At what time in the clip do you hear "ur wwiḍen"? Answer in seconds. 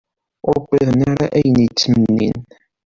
0.47-0.99